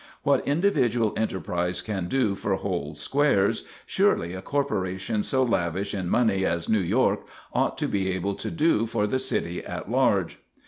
What 0.23 0.47
individual 0.47 1.13
enterprise 1.15 1.83
can 1.83 2.07
do 2.07 2.33
for 2.33 2.55
whole 2.55 2.95
squares, 2.95 3.67
surely 3.85 4.33
a 4.33 4.41
corporation 4.41 5.21
so 5.21 5.43
lavish 5.43 5.93
in 5.93 6.09
money 6.09 6.43
as 6.43 6.67
New 6.67 6.79
York 6.79 7.27
ought 7.53 7.77
to 7.77 7.87
be 7.87 8.09
able 8.09 8.33
to 8.33 8.49
do 8.49 8.87
for 8.87 9.05
the 9.05 9.19
city 9.19 9.63
at 9.63 9.91
large. 9.91 10.39